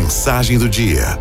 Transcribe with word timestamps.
Mensagem 0.00 0.56
do 0.56 0.68
dia. 0.68 1.18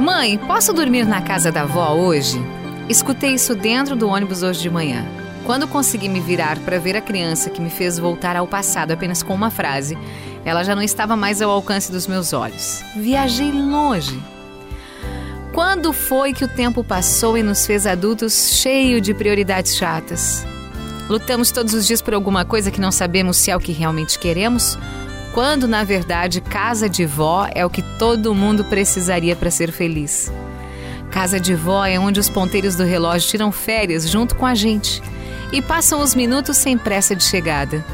Mãe, 0.00 0.36
posso 0.36 0.72
dormir 0.72 1.06
na 1.06 1.22
casa 1.22 1.52
da 1.52 1.62
avó 1.62 1.92
hoje? 1.92 2.44
Escutei 2.88 3.34
isso 3.34 3.54
dentro 3.54 3.94
do 3.94 4.08
ônibus 4.08 4.42
hoje 4.42 4.60
de 4.60 4.68
manhã. 4.68 5.06
Quando 5.44 5.68
consegui 5.68 6.08
me 6.08 6.18
virar 6.18 6.58
para 6.58 6.80
ver 6.80 6.96
a 6.96 7.00
criança 7.00 7.50
que 7.50 7.60
me 7.60 7.70
fez 7.70 8.00
voltar 8.00 8.34
ao 8.34 8.48
passado 8.48 8.90
apenas 8.90 9.22
com 9.22 9.32
uma 9.32 9.48
frase, 9.48 9.96
ela 10.44 10.64
já 10.64 10.74
não 10.74 10.82
estava 10.82 11.14
mais 11.14 11.40
ao 11.40 11.52
alcance 11.52 11.92
dos 11.92 12.08
meus 12.08 12.32
olhos. 12.32 12.82
Viajei 12.96 13.52
longe. 13.52 14.20
Quando 15.52 15.92
foi 15.92 16.32
que 16.32 16.44
o 16.44 16.48
tempo 16.48 16.82
passou 16.82 17.38
e 17.38 17.44
nos 17.44 17.64
fez 17.64 17.86
adultos 17.86 18.56
cheio 18.56 19.00
de 19.00 19.14
prioridades 19.14 19.76
chatas? 19.76 20.44
Lutamos 21.08 21.50
todos 21.50 21.74
os 21.74 21.86
dias 21.86 22.00
por 22.00 22.14
alguma 22.14 22.44
coisa 22.44 22.70
que 22.70 22.80
não 22.80 22.90
sabemos 22.90 23.36
se 23.36 23.50
é 23.50 23.56
o 23.56 23.60
que 23.60 23.72
realmente 23.72 24.18
queremos, 24.18 24.78
quando 25.34 25.68
na 25.68 25.84
verdade 25.84 26.40
casa 26.40 26.88
de 26.88 27.04
vó 27.04 27.46
é 27.54 27.64
o 27.64 27.70
que 27.70 27.82
todo 27.98 28.34
mundo 28.34 28.64
precisaria 28.64 29.36
para 29.36 29.50
ser 29.50 29.70
feliz. 29.70 30.32
Casa 31.10 31.38
de 31.38 31.54
vó 31.54 31.84
é 31.84 31.98
onde 31.98 32.18
os 32.18 32.30
ponteiros 32.30 32.74
do 32.74 32.84
relógio 32.84 33.28
tiram 33.28 33.52
férias 33.52 34.08
junto 34.08 34.34
com 34.34 34.46
a 34.46 34.54
gente 34.54 35.02
e 35.52 35.60
passam 35.60 36.00
os 36.00 36.14
minutos 36.14 36.56
sem 36.56 36.78
pressa 36.78 37.14
de 37.14 37.22
chegada. 37.22 37.84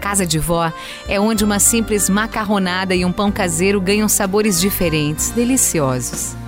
Casa 0.00 0.24
de 0.24 0.38
vó 0.38 0.72
é 1.08 1.20
onde 1.20 1.44
uma 1.44 1.58
simples 1.58 2.08
macarronada 2.08 2.94
e 2.94 3.04
um 3.04 3.12
pão 3.12 3.30
caseiro 3.30 3.80
ganham 3.80 4.08
sabores 4.08 4.60
diferentes, 4.60 5.30
deliciosos. 5.30 6.41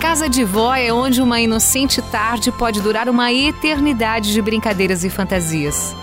Casa 0.00 0.28
de 0.28 0.44
vó 0.44 0.72
é 0.74 0.92
onde 0.92 1.20
uma 1.20 1.40
inocente 1.40 2.00
tarde 2.00 2.52
pode 2.52 2.80
durar 2.80 3.08
uma 3.08 3.32
eternidade 3.32 4.32
de 4.32 4.40
brincadeiras 4.40 5.02
e 5.02 5.10
fantasias. 5.10 5.94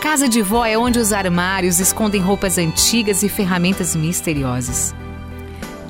Casa 0.00 0.26
de 0.26 0.40
vó 0.40 0.64
é 0.64 0.78
onde 0.78 0.98
os 0.98 1.12
armários 1.12 1.78
escondem 1.78 2.22
roupas 2.22 2.56
antigas 2.56 3.22
e 3.22 3.28
ferramentas 3.28 3.94
misteriosas. 3.94 4.94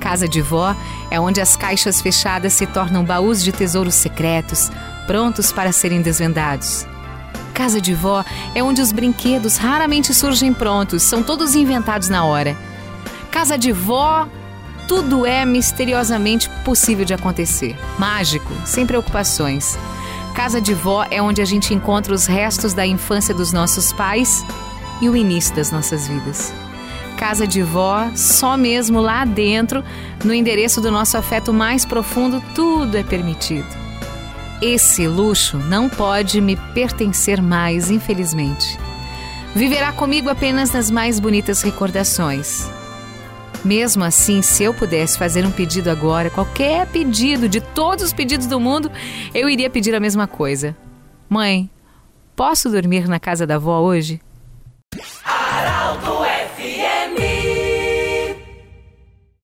Casa 0.00 0.26
de 0.26 0.42
vó 0.42 0.74
é 1.12 1.20
onde 1.20 1.40
as 1.40 1.56
caixas 1.56 2.02
fechadas 2.02 2.54
se 2.54 2.66
tornam 2.66 3.04
baús 3.04 3.42
de 3.42 3.52
tesouros 3.52 3.94
secretos, 3.94 4.68
prontos 5.06 5.52
para 5.52 5.70
serem 5.70 6.02
desvendados. 6.02 6.86
Casa 7.54 7.80
de 7.80 7.94
vó 7.94 8.24
é 8.52 8.62
onde 8.64 8.82
os 8.82 8.90
brinquedos 8.90 9.58
raramente 9.58 10.12
surgem 10.12 10.52
prontos, 10.52 11.04
são 11.04 11.22
todos 11.22 11.54
inventados 11.54 12.08
na 12.08 12.24
hora. 12.24 12.56
Casa 13.30 13.56
de 13.56 13.70
vó 13.70 14.26
tudo 14.88 15.26
é 15.26 15.44
misteriosamente 15.44 16.48
possível 16.64 17.04
de 17.04 17.12
acontecer. 17.12 17.76
Mágico, 17.98 18.50
sem 18.64 18.86
preocupações. 18.86 19.78
Casa 20.34 20.60
de 20.62 20.72
vó 20.72 21.06
é 21.10 21.20
onde 21.20 21.42
a 21.42 21.44
gente 21.44 21.74
encontra 21.74 22.14
os 22.14 22.24
restos 22.24 22.72
da 22.72 22.86
infância 22.86 23.34
dos 23.34 23.52
nossos 23.52 23.92
pais 23.92 24.42
e 25.02 25.08
o 25.08 25.14
início 25.14 25.54
das 25.54 25.70
nossas 25.70 26.08
vidas. 26.08 26.54
Casa 27.18 27.46
de 27.46 27.62
vó, 27.62 28.08
só 28.14 28.56
mesmo 28.56 29.00
lá 29.00 29.24
dentro, 29.26 29.84
no 30.24 30.32
endereço 30.32 30.80
do 30.80 30.90
nosso 30.90 31.18
afeto 31.18 31.52
mais 31.52 31.84
profundo, 31.84 32.42
tudo 32.54 32.96
é 32.96 33.02
permitido. 33.02 33.68
Esse 34.62 35.06
luxo 35.06 35.58
não 35.58 35.88
pode 35.88 36.40
me 36.40 36.56
pertencer 36.72 37.42
mais, 37.42 37.90
infelizmente. 37.90 38.78
Viverá 39.54 39.92
comigo 39.92 40.30
apenas 40.30 40.72
nas 40.72 40.90
mais 40.90 41.20
bonitas 41.20 41.62
recordações. 41.62 42.68
Mesmo 43.64 44.04
assim, 44.04 44.40
se 44.40 44.62
eu 44.62 44.72
pudesse 44.72 45.18
fazer 45.18 45.44
um 45.44 45.50
pedido 45.50 45.90
agora, 45.90 46.30
qualquer 46.30 46.86
pedido 46.86 47.48
de 47.48 47.60
todos 47.60 48.04
os 48.04 48.12
pedidos 48.12 48.46
do 48.46 48.60
mundo, 48.60 48.90
eu 49.34 49.48
iria 49.48 49.68
pedir 49.68 49.94
a 49.94 50.00
mesma 50.00 50.26
coisa. 50.26 50.76
Mãe, 51.28 51.68
posso 52.36 52.70
dormir 52.70 53.08
na 53.08 53.18
casa 53.18 53.46
da 53.46 53.56
avó 53.56 53.80
hoje? 53.80 54.20